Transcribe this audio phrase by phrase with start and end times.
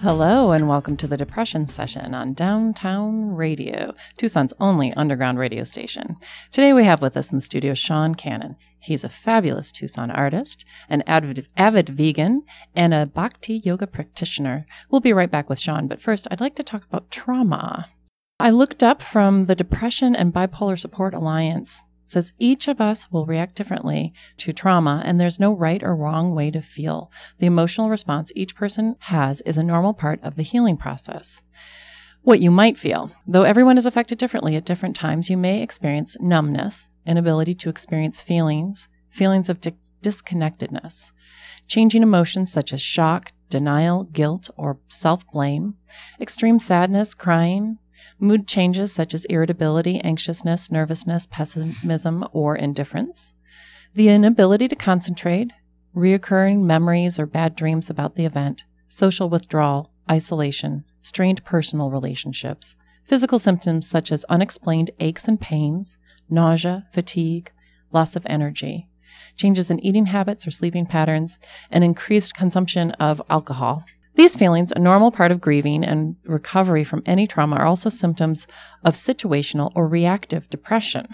[0.00, 6.16] Hello, and welcome to the Depression Session on Downtown Radio, Tucson's only underground radio station.
[6.50, 8.56] Today we have with us in the studio Sean Cannon.
[8.78, 14.64] He's a fabulous Tucson artist, an avid, avid vegan, and a bhakti yoga practitioner.
[14.90, 17.88] We'll be right back with Sean, but first, I'd like to talk about trauma.
[18.40, 23.26] I looked up from the Depression and Bipolar Support Alliance says each of us will
[23.26, 27.10] react differently to trauma, and there's no right or wrong way to feel.
[27.38, 31.42] The emotional response each person has is a normal part of the healing process.
[32.22, 36.16] What you might feel, though everyone is affected differently at different times, you may experience
[36.20, 41.12] numbness, inability to experience feelings, feelings of di- disconnectedness,
[41.68, 45.74] changing emotions such as shock, denial, guilt, or self blame,
[46.20, 47.78] extreme sadness, crying,
[48.24, 53.34] mood changes such as irritability, anxiousness, nervousness, pessimism, or indifference,
[53.94, 55.52] the inability to concentrate,
[55.94, 63.38] reoccurring memories or bad dreams about the event, social withdrawal, isolation, strained personal relationships, physical
[63.38, 65.96] symptoms such as unexplained aches and pains,
[66.28, 67.52] nausea, fatigue,
[67.92, 68.88] loss of energy,
[69.36, 71.38] changes in eating habits or sleeping patterns,
[71.70, 73.84] and increased consumption of alcohol.
[74.16, 78.46] These feelings, a normal part of grieving and recovery from any trauma, are also symptoms
[78.84, 81.08] of situational or reactive depression.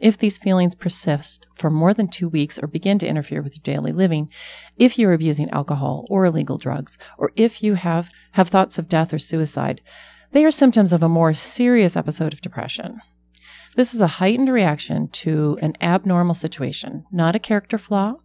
[0.00, 3.62] If these feelings persist for more than two weeks or begin to interfere with your
[3.62, 4.30] daily living,
[4.76, 9.14] if you're abusing alcohol or illegal drugs, or if you have, have thoughts of death
[9.14, 9.80] or suicide,
[10.32, 13.00] they are symptoms of a more serious episode of depression.
[13.76, 18.16] This is a heightened reaction to an abnormal situation, not a character flaw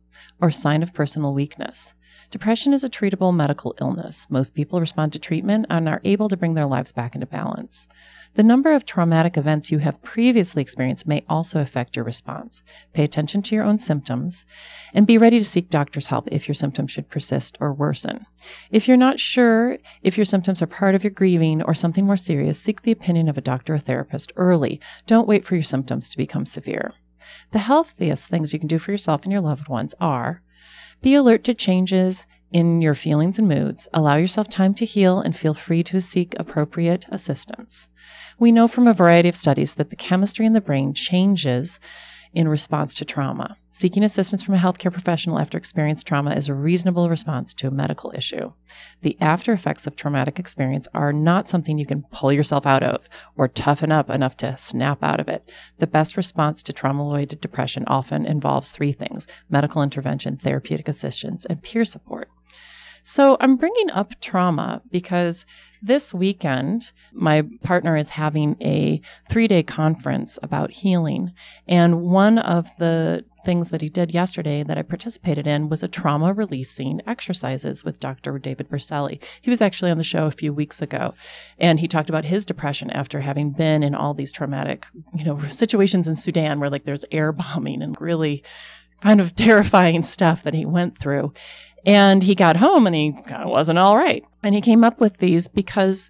[0.42, 1.94] or sign of personal weakness.
[2.30, 4.28] Depression is a treatable medical illness.
[4.30, 7.88] Most people respond to treatment and are able to bring their lives back into balance.
[8.34, 12.64] The number of traumatic events you have previously experienced may also affect your response.
[12.92, 14.46] Pay attention to your own symptoms
[14.94, 18.26] and be ready to seek doctor's help if your symptoms should persist or worsen.
[18.72, 22.18] If you're not sure if your symptoms are part of your grieving or something more
[22.18, 24.82] serious, seek the opinion of a doctor or therapist early.
[25.06, 26.94] Don't wait for your symptoms to become severe.
[27.52, 30.42] The healthiest things you can do for yourself and your loved ones are
[31.02, 33.88] be alert to changes in your feelings and moods.
[33.94, 37.90] Allow yourself time to heal and feel free to seek appropriate assistance.
[38.40, 41.80] We know from a variety of studies that the chemistry in the brain changes
[42.34, 43.58] in response to trauma.
[43.72, 47.72] Seeking assistance from a healthcare professional after experienced trauma is a reasonable response to a
[47.72, 48.54] medical issue.
[49.02, 53.08] The after effects of traumatic experience are not something you can pull yourself out of
[53.36, 55.52] or toughen up enough to snap out of it.
[55.78, 61.46] The best response to trauma related depression often involves three things medical intervention, therapeutic assistance,
[61.46, 62.30] and peer support.
[63.08, 65.46] So I'm bringing up trauma because
[65.82, 71.32] this weekend, my partner is having a three day conference about healing.
[71.70, 75.88] And one of the things that he did yesterday that I participated in was a
[75.88, 78.38] trauma releasing exercises with Dr.
[78.40, 79.24] David Berceli.
[79.42, 81.14] He was actually on the show a few weeks ago
[81.60, 84.86] and he talked about his depression after having been in all these traumatic,
[85.16, 88.44] you know, situations in Sudan where like there's air bombing and really
[89.02, 91.34] kind of terrifying stuff that he went through.
[91.86, 94.26] And he got home and he kind of wasn't all right.
[94.44, 96.10] And he came up with these because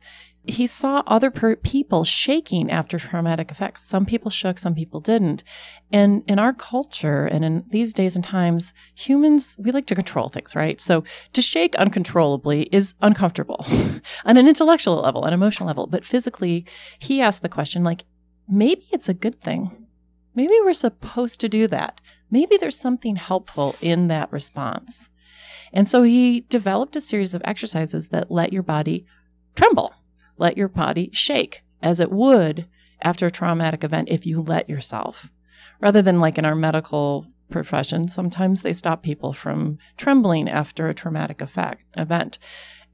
[0.50, 3.84] he saw other per- people shaking after traumatic effects.
[3.84, 5.44] Some people shook, some people didn't.
[5.92, 10.30] And in our culture and in these days and times, humans, we like to control
[10.30, 10.80] things, right?
[10.80, 13.66] So to shake uncontrollably is uncomfortable
[14.26, 15.88] on an intellectual level, an emotional level.
[15.88, 16.66] But physically,
[16.98, 18.06] he asked the question like,
[18.48, 19.88] maybe it's a good thing.
[20.34, 22.00] Maybe we're supposed to do that.
[22.30, 25.10] Maybe there's something helpful in that response.
[25.74, 29.06] And so he developed a series of exercises that let your body
[29.56, 29.94] tremble,
[30.38, 32.68] let your body shake as it would
[33.02, 35.32] after a traumatic event if you let yourself.
[35.80, 40.94] Rather than like in our medical profession, sometimes they stop people from trembling after a
[40.94, 42.40] traumatic effect, event.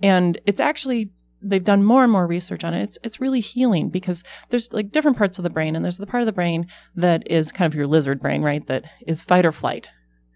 [0.01, 1.11] And it's actually
[1.41, 2.83] they've done more and more research on it.
[2.83, 6.07] It's it's really healing because there's like different parts of the brain and there's the
[6.07, 8.65] part of the brain that is kind of your lizard brain, right?
[8.67, 9.89] That is fight or flight.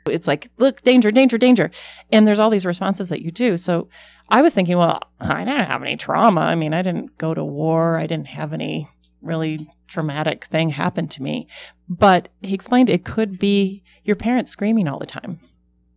[0.08, 1.72] It's like, look, danger, danger, danger.
[2.12, 3.58] And there's all these responses that you do.
[3.58, 3.90] So
[4.30, 6.42] I was thinking, well, I didn't have any trauma.
[6.42, 7.98] I mean, I didn't go to war.
[7.98, 8.90] I didn't have any
[9.22, 11.48] really traumatic thing happen to me.
[11.90, 15.40] But he explained it could be your parents screaming all the time.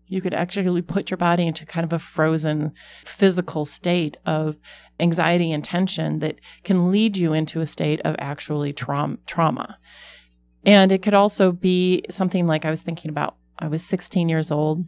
[0.07, 2.73] You could actually put your body into kind of a frozen
[3.05, 4.59] physical state of
[4.99, 9.79] anxiety and tension that can lead you into a state of actually traum- trauma.
[10.65, 13.37] And it could also be something like I was thinking about.
[13.61, 14.85] I was 16 years old.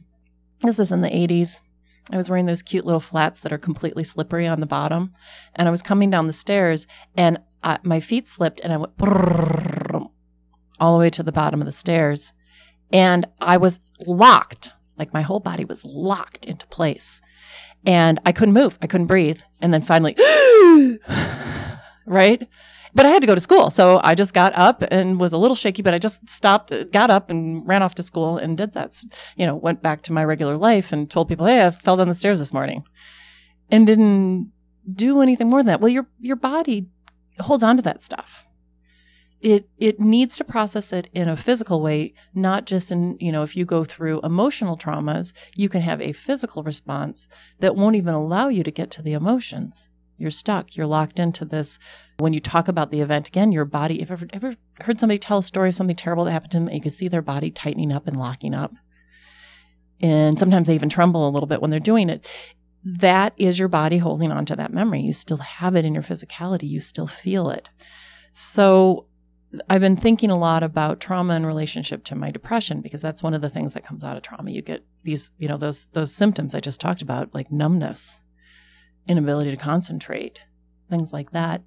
[0.62, 1.60] This was in the 80s.
[2.10, 5.12] I was wearing those cute little flats that are completely slippery on the bottom.
[5.54, 6.86] And I was coming down the stairs
[7.16, 8.92] and I, my feet slipped and I went
[10.80, 12.32] all the way to the bottom of the stairs.
[12.92, 17.20] And I was locked, like my whole body was locked into place.
[17.86, 19.40] And I couldn't move, I couldn't breathe.
[19.60, 20.16] And then finally,
[22.06, 22.48] right?
[22.94, 23.70] But I had to go to school.
[23.70, 27.10] So I just got up and was a little shaky, but I just stopped, got
[27.10, 29.02] up and ran off to school and did that.
[29.36, 32.08] You know, went back to my regular life and told people, hey, I fell down
[32.08, 32.84] the stairs this morning
[33.70, 34.52] and didn't
[34.92, 35.80] do anything more than that.
[35.80, 36.88] Well, your, your body
[37.40, 38.46] holds on to that stuff.
[39.40, 43.42] It, it needs to process it in a physical way, not just in, you know,
[43.42, 47.26] if you go through emotional traumas, you can have a physical response
[47.58, 49.88] that won't even allow you to get to the emotions.
[50.22, 50.76] You're stuck.
[50.76, 51.78] You're locked into this.
[52.19, 55.38] When you talk about the event again, your body, if ever, ever heard somebody tell
[55.38, 57.50] a story of something terrible that happened to them, and you can see their body
[57.50, 58.72] tightening up and locking up.
[60.00, 62.28] And sometimes they even tremble a little bit when they're doing it.
[62.84, 65.00] That is your body holding on to that memory.
[65.00, 67.69] You still have it in your physicality, you still feel it.
[68.32, 69.06] So
[69.69, 73.34] I've been thinking a lot about trauma in relationship to my depression because that's one
[73.34, 74.50] of the things that comes out of trauma.
[74.50, 78.22] You get these, you know, those those symptoms I just talked about, like numbness,
[79.08, 80.40] inability to concentrate,
[80.88, 81.62] things like that.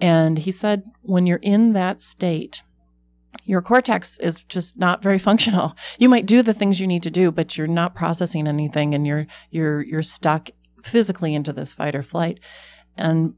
[0.00, 2.62] And he said, when you're in that state,
[3.44, 5.74] your cortex is just not very functional.
[5.98, 9.06] You might do the things you need to do, but you're not processing anything and
[9.06, 10.50] you're you're you're stuck
[10.82, 12.40] physically into this fight or flight.
[12.96, 13.34] And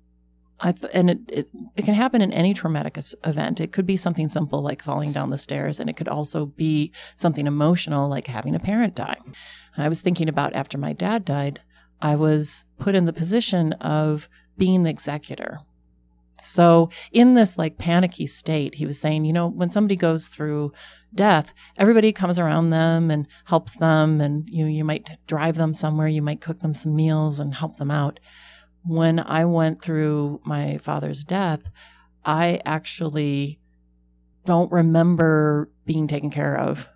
[0.61, 3.61] I th- and it, it, it can happen in any traumatic event.
[3.61, 6.93] It could be something simple like falling down the stairs, and it could also be
[7.17, 9.17] something emotional like having a parent die.
[9.75, 11.61] And I was thinking about after my dad died,
[12.03, 14.29] I was put in the position of
[14.59, 15.61] being the executor.
[16.41, 20.73] So, in this like panicky state, he was saying, you know, when somebody goes through
[21.15, 25.73] death, everybody comes around them and helps them, and you know, you might drive them
[25.73, 28.19] somewhere, you might cook them some meals and help them out.
[28.85, 31.71] When I went through my father's death,
[32.25, 33.61] I actually
[34.45, 36.89] don't remember being taken care of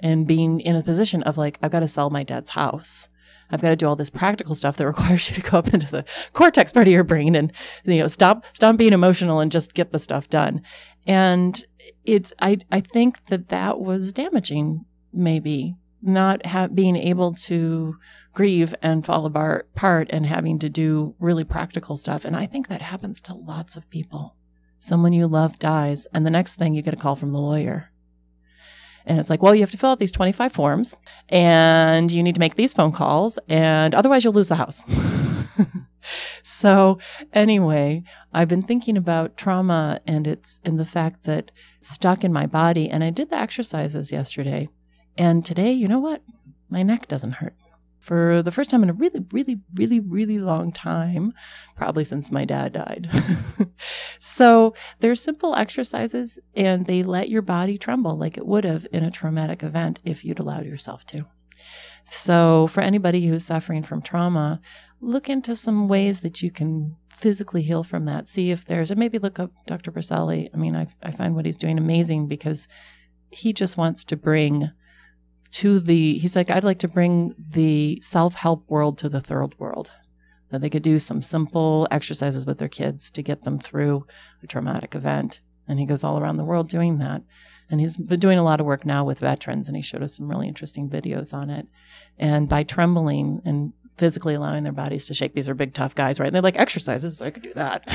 [0.00, 3.08] and being in a position of like, I've got to sell my dad's house.
[3.52, 5.90] I've got to do all this practical stuff that requires you to go up into
[5.90, 7.52] the cortex part of your brain and
[7.84, 10.62] you know stop stop being emotional and just get the stuff done.
[11.06, 11.64] And
[12.04, 17.96] it's I I think that that was damaging maybe not ha- being able to
[18.32, 22.24] grieve and fall apart and having to do really practical stuff.
[22.24, 24.36] And I think that happens to lots of people.
[24.80, 27.91] Someone you love dies, and the next thing you get a call from the lawyer
[29.06, 30.96] and it's like, well, you have to fill out these 25 forms
[31.28, 34.84] and you need to make these phone calls, and otherwise you'll lose the house.
[36.42, 36.98] so,
[37.32, 38.02] anyway,
[38.32, 41.50] I've been thinking about trauma and it's in the fact that
[41.80, 42.88] stuck in my body.
[42.88, 44.68] And I did the exercises yesterday.
[45.18, 46.22] And today, you know what?
[46.68, 47.54] My neck doesn't hurt
[48.02, 51.32] for the first time in a really, really, really, really long time,
[51.76, 53.08] probably since my dad died.
[54.18, 59.04] so they're simple exercises and they let your body tremble like it would have in
[59.04, 61.26] a traumatic event if you'd allowed yourself to.
[62.04, 64.60] So, for anybody who's suffering from trauma,
[65.00, 68.28] look into some ways that you can physically heal from that.
[68.28, 69.92] See if there's, and maybe look up Dr.
[69.92, 70.48] Berceli.
[70.52, 72.66] I mean, I, I find what he's doing amazing because
[73.30, 74.72] he just wants to bring
[75.52, 79.58] to the, he's like, I'd like to bring the self help world to the third
[79.58, 79.90] world.
[80.50, 84.06] That they could do some simple exercises with their kids to get them through
[84.42, 85.40] a traumatic event.
[85.66, 87.22] And he goes all around the world doing that.
[87.70, 90.16] And he's been doing a lot of work now with veterans, and he showed us
[90.16, 91.70] some really interesting videos on it.
[92.18, 96.20] And by trembling and physically allowing their bodies to shake, these are big, tough guys,
[96.20, 96.26] right?
[96.26, 97.86] And they're like, exercises, I could do that.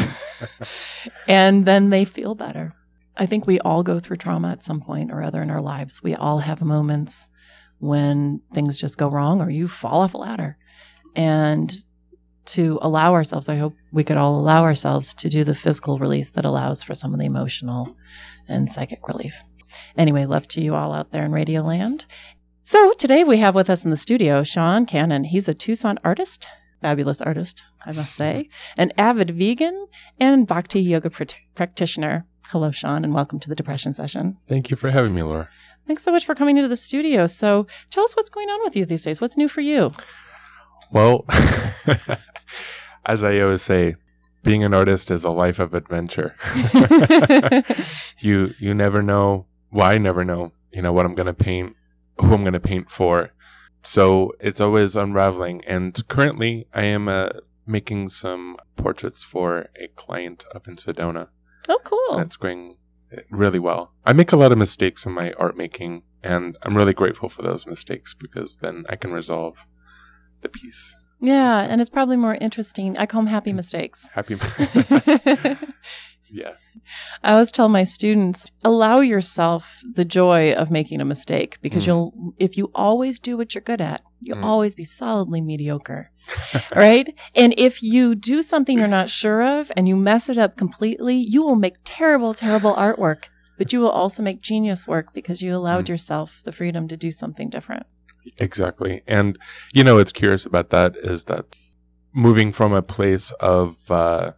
[1.28, 2.74] and then they feel better.
[3.18, 6.04] I think we all go through trauma at some point or other in our lives.
[6.04, 7.30] We all have moments
[7.80, 10.58] when things just go wrong or you fall off a ladder.
[11.16, 11.74] And
[12.46, 16.32] to allow ourselves, I hope we could all allow ourselves to do the physical release
[16.32, 17.96] that allows for some of the emotional
[18.48, 19.44] and psychic relief.
[19.98, 22.06] Anyway, love to you all out there in Radio Land.
[22.62, 25.26] So today we have with us in the studio Sean Cannon.
[25.26, 26.48] He's a Tucson artist,
[26.82, 29.88] fabulous artist, I must say, an avid vegan
[30.20, 31.24] and bhakti yoga pr-
[31.56, 32.26] practitioner.
[32.52, 34.38] Hello, Sean, and welcome to the Depression Session.
[34.48, 35.50] Thank you for having me, Laura.
[35.86, 37.28] Thanks so much for coming into the studio.
[37.28, 39.20] So tell us what's going on with you these days.
[39.20, 39.92] What's new for you?
[40.90, 41.26] Well,
[43.06, 43.98] as I always say,
[44.44, 46.38] being an artist is a life of adventure.
[48.20, 49.48] you you never know.
[49.70, 50.54] Well, I never know.
[50.72, 51.76] You know what I'm going to paint,
[52.22, 53.32] who I'm going to paint for.
[53.84, 55.66] So it's always unraveling.
[55.66, 61.28] And currently, I am a making some portraits for a client up in Sedona.
[61.68, 62.18] Oh, cool.
[62.18, 62.78] And it's going
[63.12, 63.94] eh, really well.
[64.06, 67.42] I make a lot of mistakes in my art making, and I'm really grateful for
[67.42, 69.68] those mistakes because then I can resolve
[70.42, 70.96] the piece.
[71.20, 72.98] Yeah, and it's probably more interesting.
[72.98, 74.10] I call them happy mistakes.
[74.10, 74.36] Happy.
[76.30, 76.54] yeah.
[77.24, 81.88] I always tell my students, allow yourself the joy of making a mistake because Mm.
[81.88, 84.44] you'll, if you always do what you're good at, you'll Mm.
[84.46, 86.12] always be solidly mediocre.
[86.76, 87.14] right?
[87.36, 91.16] And if you do something you're not sure of and you mess it up completely,
[91.16, 93.24] you will make terrible, terrible artwork,
[93.58, 95.90] but you will also make genius work because you allowed Mm.
[95.90, 97.86] yourself the freedom to do something different.
[98.40, 99.02] Exactly.
[99.08, 99.38] And
[99.74, 101.46] you know what's curious about that is that
[102.14, 104.32] moving from a place of uh,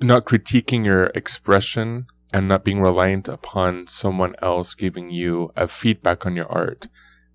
[0.00, 6.24] not critiquing your expression and not being reliant upon someone else giving you a feedback
[6.24, 6.86] on your art,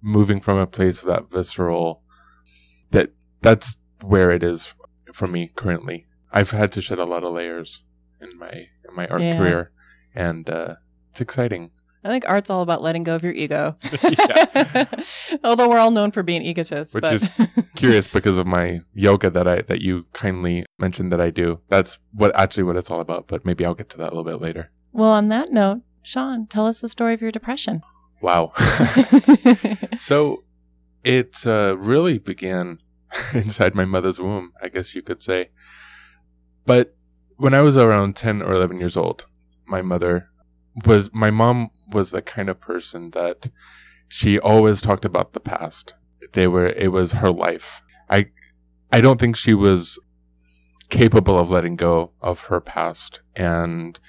[0.02, 2.02] moving from a place of that visceral
[2.92, 4.74] that that's where it is
[5.14, 6.06] for me currently.
[6.32, 7.84] I've had to shed a lot of layers
[8.22, 8.50] in my
[8.88, 9.38] in my art Yeah.
[9.38, 9.72] career
[10.14, 10.76] and uh,
[11.12, 11.72] it's exciting.
[12.06, 13.76] I think art's all about letting go of your ego.
[15.44, 16.94] Although we're all known for being egotists.
[16.94, 17.28] Which but is
[17.76, 21.62] curious because of my yoga that I that you kindly mentioned that I do.
[21.68, 23.28] That's what actually what it's all about.
[23.28, 24.70] But maybe I'll get to that a little bit later.
[24.92, 27.82] well, on that note, Sean, tell us the story of your depression.
[28.22, 28.54] Wow.
[29.98, 30.44] so
[31.04, 32.82] it uh, really began
[33.34, 35.50] inside my mother's womb, I guess you could say.
[36.68, 36.96] But
[37.38, 39.26] when I was around ten or eleven years old,
[39.66, 40.30] my mother
[40.86, 43.50] was my mom was the kind of person that
[44.08, 45.94] she always talked about the past.
[46.34, 47.82] They were it was her life.
[48.10, 48.28] I
[48.92, 50.00] I don't think she was
[50.90, 54.00] capable of letting go of her past and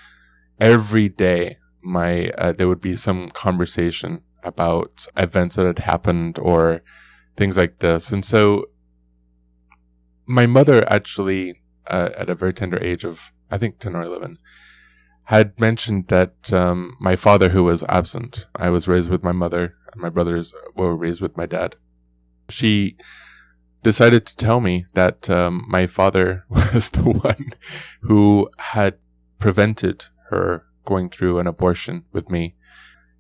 [0.61, 6.83] every day my uh, there would be some conversation about events that had happened or
[7.37, 8.67] things like this and so
[10.27, 14.37] my mother actually uh, at a very tender age of i think 10 or 11
[15.27, 19.75] had mentioned that um, my father who was absent i was raised with my mother
[19.93, 21.77] and my brothers were raised with my dad
[22.49, 22.97] she
[23.87, 27.51] decided to tell me that um, my father was the one
[28.03, 28.99] who had
[29.39, 32.57] prevented her going through an abortion with me.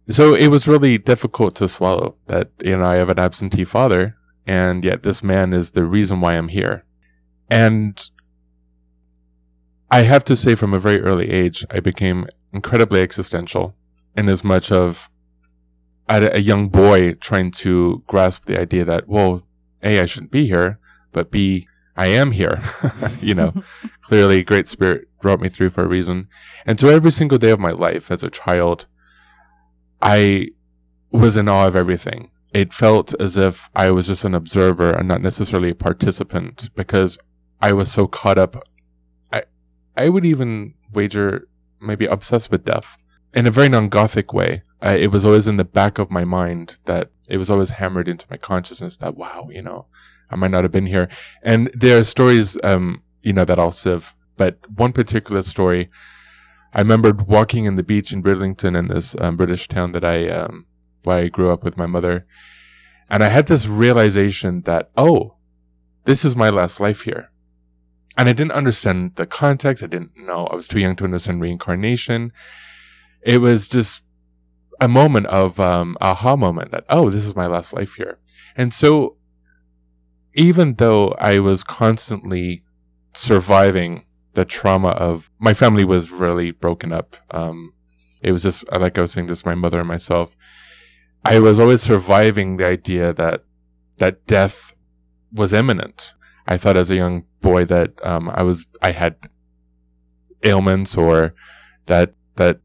[0.08, 4.16] So it was really difficult to swallow that, you know, I have an absentee father
[4.46, 6.84] and yet this man is the reason why I'm here.
[7.48, 7.94] And
[9.90, 13.75] I have to say from a very early age, I became incredibly existential
[14.16, 15.11] in as much of
[16.09, 19.47] a, a young boy trying to grasp the idea that, well,
[19.83, 20.78] A, I shouldn't be here,
[21.12, 22.62] but B, I am here.
[23.21, 23.55] you know,
[24.02, 26.28] clearly great spirit brought me through for a reason.
[26.66, 28.87] And so every single day of my life as a child,
[30.02, 30.49] I
[31.11, 32.31] was in awe of everything.
[32.52, 37.19] It felt as if I was just an observer and not necessarily a participant because
[37.61, 38.57] I was so caught up.
[39.96, 41.48] I, would even wager
[41.80, 42.96] maybe obsessed with death
[43.34, 44.62] in a very non-gothic way.
[44.80, 48.08] I, it was always in the back of my mind that it was always hammered
[48.08, 49.86] into my consciousness that, wow, you know,
[50.30, 51.08] I might not have been here.
[51.42, 54.14] And there are stories, um, you know, that I'll sieve.
[54.36, 55.90] But one particular story,
[56.74, 60.28] I remembered walking in the beach in Bridlington in this um, British town that I,
[60.28, 60.66] um,
[61.04, 62.26] where I grew up with my mother.
[63.08, 65.36] And I had this realization that, oh,
[66.04, 67.30] this is my last life here.
[68.16, 69.82] And I didn't understand the context.
[69.82, 70.46] I didn't know.
[70.46, 72.32] I was too young to understand reincarnation.
[73.23, 74.04] It was just
[74.80, 78.18] a moment of um, aha moment that, oh, this is my last life here.
[78.56, 79.16] And so
[80.35, 82.62] even though I was constantly
[83.14, 84.06] surviving
[84.37, 87.16] the trauma of my family was really broken up.
[87.30, 87.73] Um,
[88.20, 90.37] it was just like I was saying, just my mother and myself.
[91.25, 93.44] I was always surviving the idea that
[93.96, 94.76] that death
[95.32, 96.12] was imminent.
[96.46, 99.16] I thought as a young boy that um, I was I had
[100.42, 101.34] ailments or
[101.86, 102.60] that that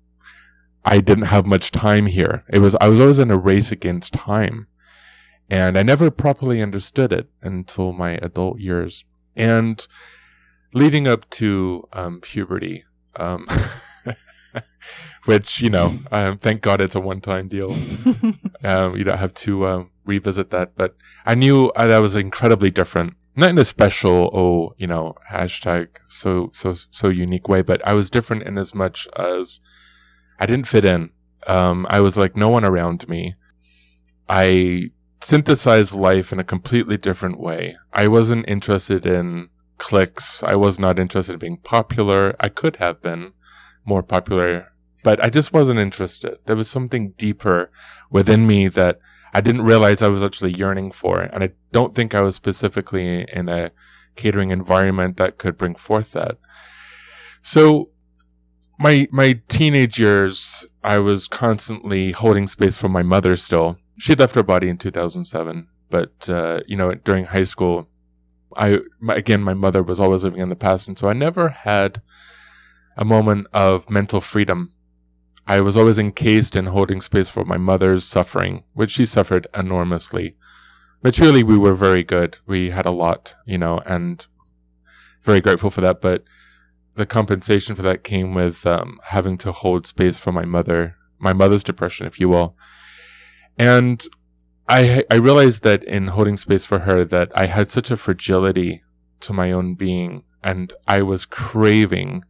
[0.83, 2.43] I didn't have much time here.
[2.50, 4.67] It was I was always in a race against time.
[5.51, 9.03] And I never properly understood it until my adult years.
[9.35, 9.85] And
[10.73, 12.85] leading up to um, puberty,
[13.17, 13.45] um,
[15.25, 17.75] which, you know, um, thank God it's a one time deal.
[18.63, 20.75] Um, you don't have to uh, revisit that.
[20.75, 20.95] But
[21.25, 23.15] I knew uh, that was incredibly different.
[23.35, 27.93] Not in a special, oh, you know, hashtag so, so, so unique way, but I
[27.93, 29.61] was different in as much as
[30.39, 31.11] I didn't fit in.
[31.47, 33.35] Um, I was like no one around me.
[34.27, 37.77] I synthesized life in a completely different way.
[37.93, 40.43] I wasn't interested in cliques.
[40.43, 42.35] I was not interested in being popular.
[42.39, 43.33] I could have been
[43.85, 44.73] more popular,
[45.03, 46.38] but I just wasn't interested.
[46.45, 47.71] There was something deeper
[48.09, 49.00] within me that
[49.33, 51.21] I didn't realize I was actually yearning for.
[51.21, 51.31] It.
[51.33, 53.71] And I don't think I was specifically in a
[54.15, 56.38] catering environment that could bring forth that.
[57.41, 57.89] So
[58.77, 63.35] my my teenage years, I was constantly holding space for my mother.
[63.35, 67.88] Still, she left her body in 2007, but uh, you know, during high school,
[68.57, 71.50] I my, again, my mother was always living in the past, and so I never
[71.50, 72.01] had
[72.97, 74.73] a moment of mental freedom.
[75.51, 80.38] I was always encased in holding space for my mother's suffering, which she suffered enormously.
[81.12, 82.38] Truly, we were very good.
[82.48, 84.25] We had a lot, you know, and
[85.24, 86.00] very grateful for that.
[86.00, 86.24] But
[86.96, 91.34] the compensation for that came with um, having to hold space for my mother, my
[91.34, 92.55] mother's depression, if you will.
[93.60, 94.01] And
[94.70, 98.84] I I realized that in holding space for her that I had such a fragility
[99.20, 102.24] to my own being, and I was craving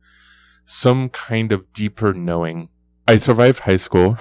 [0.66, 2.70] some kind of deeper knowing.
[3.08, 4.18] I survived high school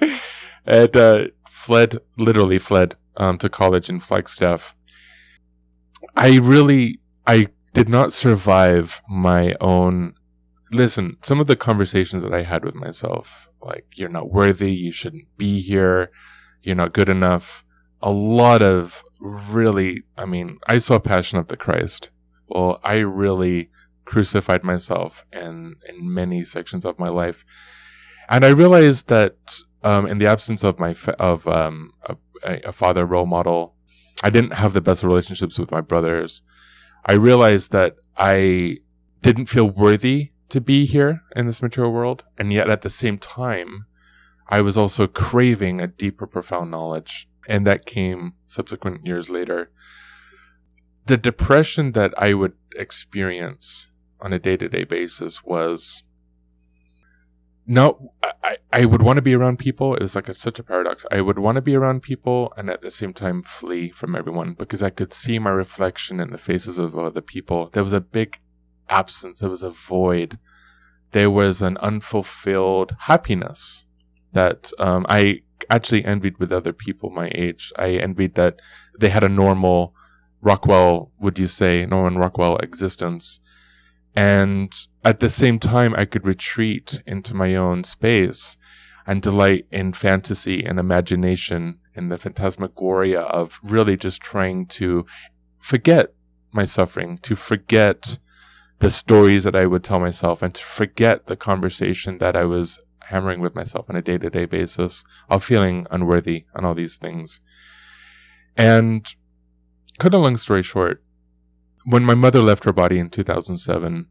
[0.66, 4.74] and uh, fled, literally fled um, to college in Flagstaff.
[6.16, 10.14] I really, I did not survive my own.
[10.72, 14.92] Listen, some of the conversations that I had with myself, like, you're not worthy, you
[14.92, 16.10] shouldn't be here,
[16.62, 17.64] you're not good enough.
[18.02, 22.10] A lot of really, I mean, I saw Passion of the Christ.
[22.48, 23.70] Well, I really
[24.10, 27.44] crucified myself in, in many sections of my life.
[28.28, 32.16] And I realized that um, in the absence of my fa- of um, a,
[32.64, 33.76] a father role model,
[34.24, 36.42] I didn't have the best relationships with my brothers.
[37.06, 38.78] I realized that I
[39.22, 42.24] didn't feel worthy to be here in this material world.
[42.36, 43.86] And yet at the same time,
[44.48, 47.28] I was also craving a deeper, profound knowledge.
[47.48, 49.70] And that came subsequent years later.
[51.06, 53.89] The depression that I would experience
[54.20, 56.02] on a day to day basis was
[57.66, 58.12] no,
[58.42, 59.94] I, I would want to be around people.
[59.94, 61.06] It was like a, such a paradox.
[61.12, 64.54] I would want to be around people and at the same time flee from everyone
[64.54, 67.68] because I could see my reflection in the faces of other people.
[67.68, 68.40] There was a big
[68.88, 69.38] absence.
[69.38, 70.38] There was a void.
[71.12, 73.84] There was an unfulfilled happiness
[74.32, 77.72] that um, I actually envied with other people my age.
[77.78, 78.60] I envied that
[78.98, 79.94] they had a normal
[80.42, 83.40] Rockwell, would you say, Norman Rockwell existence
[84.14, 88.56] and at the same time, I could retreat into my own space
[89.06, 95.06] and delight in fantasy and imagination in the phantasmagoria of really just trying to
[95.58, 96.14] forget
[96.52, 98.18] my suffering, to forget
[98.80, 102.80] the stories that I would tell myself and to forget the conversation that I was
[103.02, 106.96] hammering with myself on a day to day basis of feeling unworthy and all these
[106.96, 107.40] things.
[108.56, 109.06] And
[109.98, 111.02] cut a long story short,
[111.90, 114.06] when my mother left her body in 2007,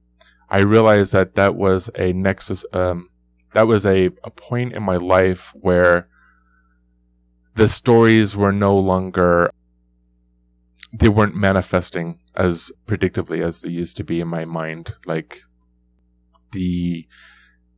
[0.50, 3.10] I realized that that was a nexus, um,
[3.54, 6.08] that was a, a point in my life where
[7.56, 9.52] the stories were no longer,
[10.94, 14.96] they weren't manifesting as predictably as they used to be in my mind.
[15.06, 15.42] Like
[16.52, 17.08] the,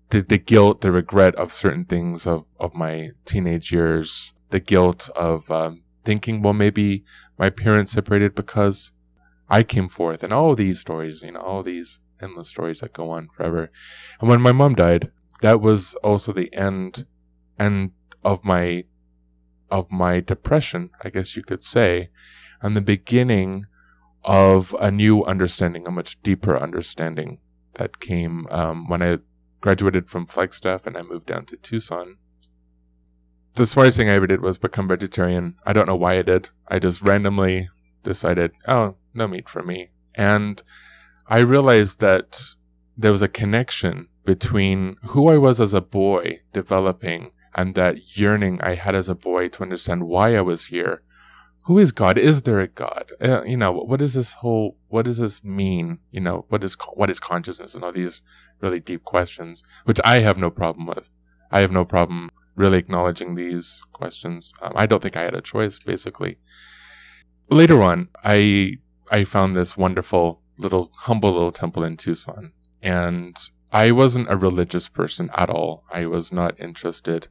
[0.10, 5.10] the, the guilt, the regret of certain things of, of my teenage years, the guilt
[5.16, 7.04] of um, thinking, well, maybe
[7.38, 8.94] my parents separated because
[9.52, 13.10] I came forth, and all these stories, you know, all these endless stories that go
[13.10, 13.70] on forever.
[14.22, 15.12] And when my mom died,
[15.42, 17.06] that was also the end
[17.60, 17.92] end
[18.24, 18.86] of my
[19.70, 22.10] of my depression, I guess you could say,
[22.62, 23.66] and the beginning
[24.24, 27.40] of a new understanding, a much deeper understanding
[27.74, 29.18] that came um, when I
[29.60, 32.18] graduated from Flagstaff and I moved down to Tucson.
[33.56, 35.56] The smartest thing I ever did was become vegetarian.
[35.66, 36.50] I don't know why I did.
[36.68, 37.68] I just randomly
[38.04, 39.92] decided, oh, no meat for me.
[40.16, 40.62] And
[41.28, 42.40] I realized that
[42.98, 48.62] there was a connection between who I was as a boy developing and that yearning
[48.62, 51.02] I had as a boy to understand why I was here.
[51.66, 52.18] Who is God?
[52.18, 53.12] Is there a God?
[53.22, 56.00] Uh, you know, what is this whole, what does this mean?
[56.12, 58.22] You know, what is, what is consciousness and all these
[58.62, 61.10] really deep questions, which I have no problem with.
[61.52, 64.54] I have no problem really acknowledging these questions.
[64.62, 66.38] Um, I don't think I had a choice, basically.
[67.50, 68.78] Later on, I
[69.12, 72.54] I found this wonderful little humble little temple in Tucson.
[72.82, 73.38] And
[73.72, 75.84] I wasn't a religious person at all.
[75.92, 77.28] I was not interested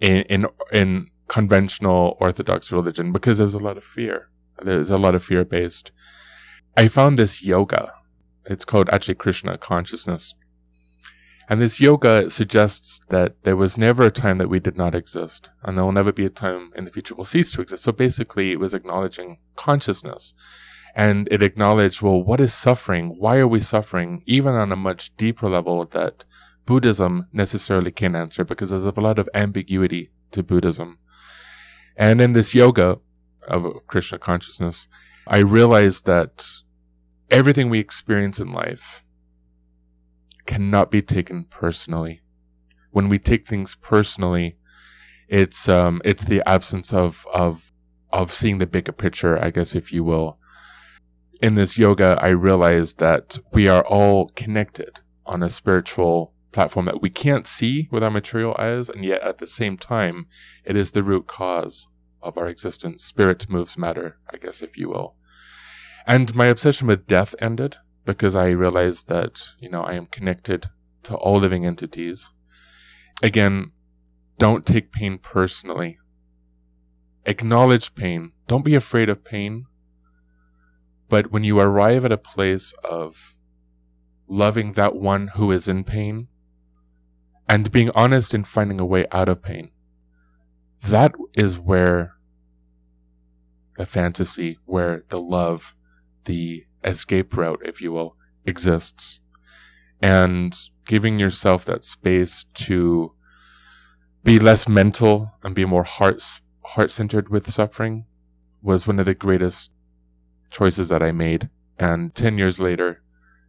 [0.00, 4.28] in in, in conventional orthodox religion because there was a lot of fear.
[4.60, 5.92] There's a lot of fear based.
[6.76, 7.92] I found this yoga.
[8.46, 10.34] It's called actually Krishna consciousness.
[11.50, 15.50] And this yoga suggests that there was never a time that we did not exist,
[15.62, 17.84] and there will never be a time in the future we'll cease to exist.
[17.84, 20.34] So basically, it was acknowledging consciousness
[20.98, 23.14] and it acknowledged, well, what is suffering?
[23.20, 24.24] Why are we suffering?
[24.26, 26.24] Even on a much deeper level that
[26.66, 30.98] Buddhism necessarily can't answer because there's a lot of ambiguity to Buddhism.
[31.96, 32.98] And in this yoga
[33.46, 34.88] of Krishna consciousness,
[35.28, 36.44] I realized that
[37.30, 39.04] everything we experience in life
[40.46, 42.22] cannot be taken personally.
[42.90, 44.56] When we take things personally,
[45.28, 47.70] it's um it's the absence of of
[48.12, 50.38] of seeing the bigger picture, I guess if you will.
[51.40, 57.00] In this yoga, I realized that we are all connected on a spiritual platform that
[57.00, 60.26] we can't see with our material eyes, and yet at the same time,
[60.64, 61.86] it is the root cause
[62.20, 63.04] of our existence.
[63.04, 65.14] Spirit moves matter, I guess, if you will.
[66.08, 70.70] And my obsession with death ended because I realized that, you know, I am connected
[71.04, 72.32] to all living entities.
[73.22, 73.70] Again,
[74.38, 75.98] don't take pain personally.
[77.26, 78.32] Acknowledge pain.
[78.48, 79.66] Don't be afraid of pain.
[81.08, 83.34] But when you arrive at a place of
[84.26, 86.28] loving that one who is in pain
[87.48, 89.70] and being honest in finding a way out of pain,
[90.86, 92.14] that is where
[93.76, 95.74] the fantasy, where the love,
[96.24, 99.20] the escape route, if you will, exists.
[100.02, 103.14] And giving yourself that space to
[104.24, 106.22] be less mental and be more heart
[106.64, 108.04] heart centered with suffering
[108.60, 109.70] was one of the greatest
[110.50, 111.48] choices that I made.
[111.78, 113.02] And 10 years later,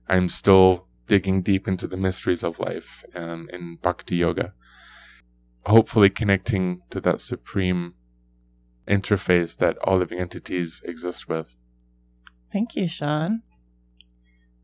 [0.08, 4.54] I'm still digging deep into the mysteries of life um, in Bhakti Yoga,
[5.66, 7.96] hopefully connecting to that supreme
[8.88, 11.56] interface that all living entities exist with.
[12.52, 13.44] Thank you, Sean.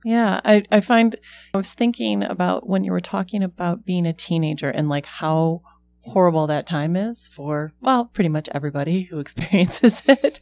[0.04, 1.16] Yeah, I, I find
[1.54, 5.62] I was thinking about when you were talking about being a teenager and like how
[6.04, 10.40] horrible that time is for, well, pretty much everybody who experiences it.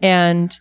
[0.00, 0.58] And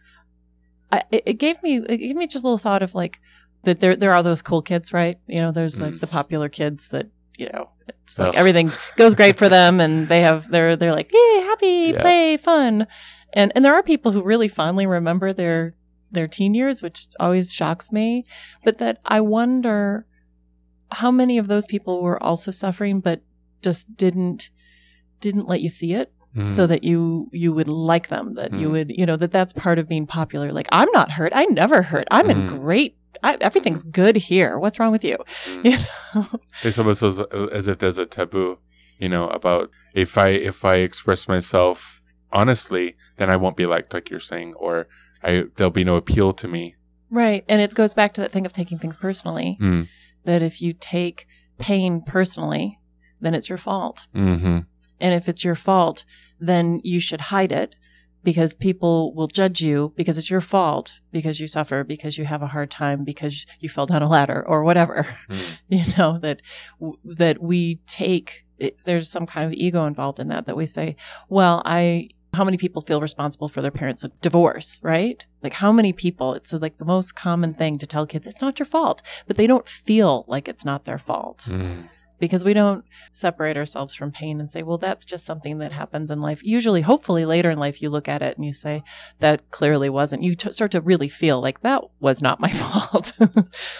[0.91, 3.19] I, it gave me, it gave me just a little thought of like,
[3.63, 5.19] that there, there are those cool kids, right?
[5.27, 5.99] You know, there's like mm.
[5.99, 8.37] the popular kids that, you know, it's like oh.
[8.37, 12.01] everything goes great for them and they have, they're, they're like, yay, happy, yeah.
[12.01, 12.87] play, fun.
[13.33, 15.75] And, and there are people who really fondly remember their,
[16.11, 18.23] their teen years, which always shocks me.
[18.63, 20.05] But that I wonder
[20.91, 23.21] how many of those people were also suffering, but
[23.61, 24.49] just didn't
[25.19, 26.47] didn't let you see it mm.
[26.47, 28.59] so that you you would like them that mm.
[28.59, 31.45] you would you know that that's part of being popular like i'm not hurt i
[31.45, 32.31] never hurt i'm mm.
[32.31, 35.65] in great I, everything's good here what's wrong with you, mm.
[35.65, 35.77] you
[36.13, 36.39] know?
[36.63, 38.59] it's almost as, as if there's a taboo
[38.99, 43.93] you know about if i if i express myself honestly then i won't be liked
[43.93, 44.87] like you're saying or
[45.23, 46.75] i there'll be no appeal to me
[47.09, 49.87] right and it goes back to that thing of taking things personally mm.
[50.25, 52.79] that if you take pain personally
[53.21, 54.07] then it's your fault.
[54.15, 54.59] Mm-hmm.
[54.99, 56.05] And if it's your fault,
[56.39, 57.75] then you should hide it
[58.23, 62.41] because people will judge you because it's your fault, because you suffer, because you have
[62.41, 65.07] a hard time, because you fell down a ladder or whatever.
[65.29, 65.39] Mm.
[65.69, 66.41] You know that
[67.05, 68.45] that we take.
[68.57, 70.45] It, there's some kind of ego involved in that.
[70.47, 70.95] That we say,
[71.29, 72.09] well, I.
[72.33, 75.25] How many people feel responsible for their parents' divorce, right?
[75.41, 76.35] Like how many people?
[76.35, 79.47] It's like the most common thing to tell kids, it's not your fault, but they
[79.47, 81.39] don't feel like it's not their fault.
[81.47, 85.71] Mm because we don't separate ourselves from pain and say, well, that's just something that
[85.71, 86.43] happens in life.
[86.43, 88.83] Usually, hopefully, later in life, you look at it and you say,
[89.19, 90.23] that clearly wasn't.
[90.23, 93.13] You t- start to really feel like that was not my fault.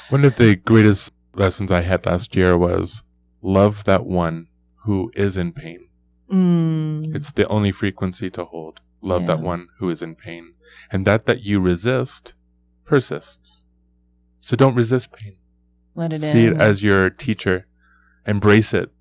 [0.10, 3.04] one of the greatest lessons I had last year was
[3.42, 4.48] love that one
[4.86, 5.88] who is in pain.
[6.32, 7.16] Mm.
[7.16, 8.82] It's the only frequency to hold.
[9.02, 9.28] Love yeah.
[9.28, 10.54] that one who is in pain.
[10.92, 12.34] And that that you resist
[12.86, 13.66] persists.
[14.42, 15.38] So don't resist pain.
[15.96, 16.30] Let it in.
[16.30, 16.54] See in.
[16.54, 17.66] it as your teacher
[18.26, 18.92] embrace it,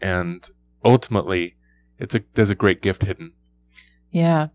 [0.00, 0.48] and
[0.84, 1.56] ultimately,
[1.98, 3.32] it's a there's a great gift hidden.
[4.10, 4.48] Yeah.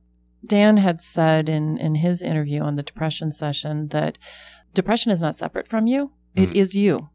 [0.45, 4.17] Dan had said in, in his interview on the depression session that
[4.73, 6.11] depression is not separate from you.
[6.35, 6.55] It mm.
[6.55, 7.09] is you.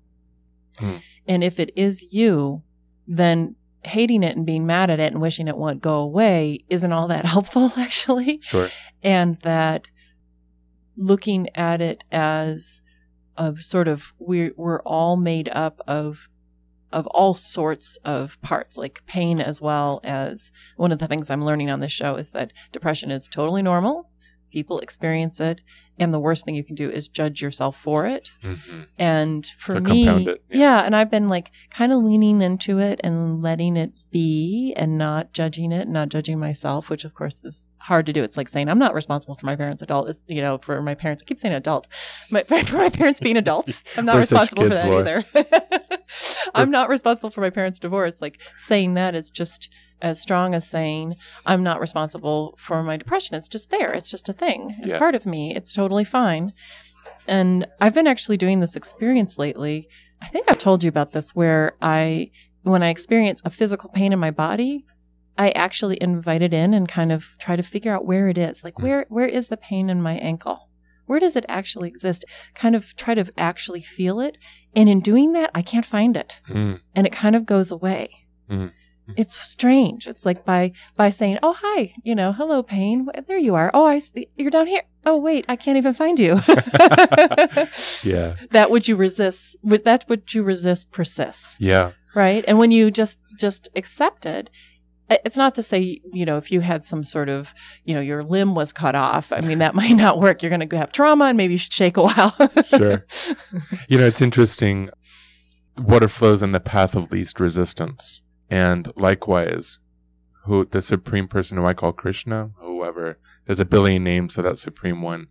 [0.76, 1.00] Mm.
[1.29, 2.59] And if it is you,
[3.07, 6.92] then hating it and being mad at it and wishing it would go away isn't
[6.92, 8.40] all that helpful, actually.
[8.40, 8.68] Sure.
[9.03, 9.88] And that
[10.96, 12.83] looking at it as
[13.37, 16.29] a sort of we're, we're all made up of
[16.92, 21.44] of all sorts of parts, like pain as well as one of the things I'm
[21.44, 24.11] learning on this show is that depression is totally normal.
[24.50, 25.61] People experience it,
[26.00, 28.31] and the worst thing you can do is judge yourself for it.
[28.42, 28.81] Mm-hmm.
[28.98, 30.35] And for to me, yeah.
[30.48, 34.98] yeah, and I've been like kind of leaning into it and letting it be, and
[34.98, 38.24] not judging it, not judging myself, which of course is hard to do.
[38.24, 40.09] It's like saying I'm not responsible for my parents' adult.
[40.09, 41.22] It's you know for my parents.
[41.22, 41.87] I keep saying adult,
[42.31, 43.85] my, for my parents being adults.
[43.96, 45.81] I'm not responsible kids, for that either.
[46.55, 48.20] I'm not responsible for my parents' divorce.
[48.20, 51.14] Like saying that is just as strong as saying
[51.46, 53.37] I'm not responsible for my depression.
[53.37, 53.92] It's just there.
[53.92, 54.75] It's just a thing.
[54.79, 54.99] It's yeah.
[54.99, 55.55] part of me.
[55.55, 56.53] It's totally fine.
[57.29, 59.88] And I've been actually doing this experience lately.
[60.23, 62.31] I think I've told you about this where I
[62.62, 64.85] when I experience a physical pain in my body,
[65.38, 68.62] I actually invite it in and kind of try to figure out where it is.
[68.62, 68.83] Like, Mm.
[68.83, 70.68] where where is the pain in my ankle?
[71.11, 72.25] Where does it actually exist?
[72.55, 74.38] Kind of try to actually feel it.
[74.77, 76.40] And in doing that, I can't find it.
[76.49, 76.79] Mm.
[76.94, 78.05] And it kind of goes away.
[78.49, 78.70] Mhm.
[79.16, 80.07] It's strange.
[80.07, 83.09] It's like by by saying, "Oh, hi, you know, hello, pain.
[83.27, 83.68] There you are.
[83.75, 84.29] Oh, I see.
[84.37, 84.83] you're down here.
[85.05, 86.35] Oh, wait, I can't even find you."
[88.05, 88.37] Yeah.
[88.51, 89.57] that would you resist?
[89.64, 91.57] That would you resist persists?
[91.59, 91.90] Yeah.
[92.14, 94.51] right and when you just just accept it
[95.11, 97.53] it's not to say you know if you had some sort of
[97.85, 100.68] you know your limb was cut off i mean that might not work you're going
[100.68, 103.05] to have trauma and maybe you should shake a while Sure.
[103.88, 104.90] You know, it's interesting.
[105.79, 108.23] Water flows in the path of least resistance.
[108.49, 109.79] And likewise,
[110.44, 114.59] who the supreme person who I call Krishna, whoever, there's a billion names for that
[114.59, 115.27] supreme one.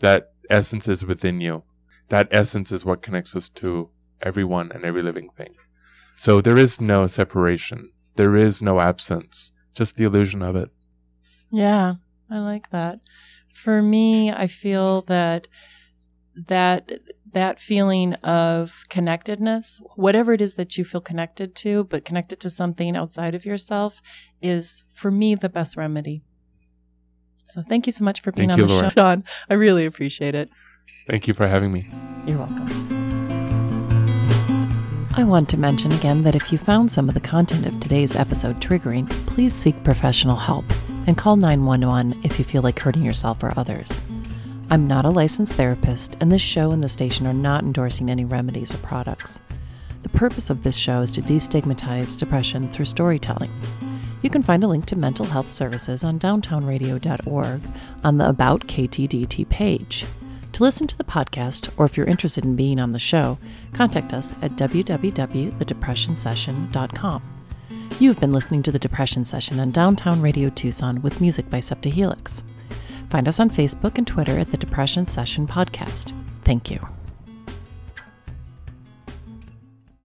[0.00, 1.64] That essence is within you.
[2.08, 3.90] That essence is what connects us to
[4.22, 5.54] everyone and every living thing.
[6.16, 7.90] So there is no separation.
[8.16, 10.70] There is no absence, just the illusion of it.
[11.50, 11.94] yeah
[12.30, 12.98] i like that
[13.52, 15.46] for me i feel that
[16.48, 16.90] that
[17.32, 22.48] that feeling of connectedness whatever it is that you feel connected to but connected to
[22.50, 24.00] something outside of yourself
[24.40, 26.22] is for me the best remedy
[27.44, 28.90] so thank you so much for being Thank on you, the Laura.
[28.90, 29.24] show Sean.
[29.50, 30.48] i really appreciate it
[31.06, 31.86] Thank you for having me.
[32.26, 32.83] you're welcome
[35.16, 38.16] I want to mention again that if you found some of the content of today's
[38.16, 40.64] episode triggering, please seek professional help
[41.06, 44.00] and call 911 if you feel like hurting yourself or others.
[44.70, 48.24] I'm not a licensed therapist, and this show and the station are not endorsing any
[48.24, 49.38] remedies or products.
[50.02, 53.52] The purpose of this show is to destigmatize depression through storytelling.
[54.22, 57.60] You can find a link to mental health services on downtownradio.org
[58.02, 60.06] on the About KTDT page.
[60.54, 63.38] To listen to the podcast, or if you're interested in being on the show,
[63.72, 67.22] contact us at www.thedepressionsession.com.
[67.98, 71.88] You've been listening to The Depression Session on Downtown Radio Tucson with music by Septa
[71.88, 72.44] Helix.
[73.10, 76.12] Find us on Facebook and Twitter at The Depression Session Podcast.
[76.44, 76.86] Thank you.